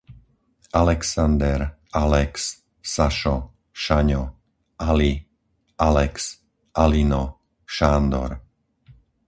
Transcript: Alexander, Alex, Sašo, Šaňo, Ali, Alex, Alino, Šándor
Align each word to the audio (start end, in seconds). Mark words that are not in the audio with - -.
Alexander, 0.73 1.77
Alex, 1.93 2.63
Sašo, 2.81 3.51
Šaňo, 3.71 4.33
Ali, 4.81 5.27
Alex, 5.77 6.37
Alino, 6.73 7.37
Šándor 7.69 8.41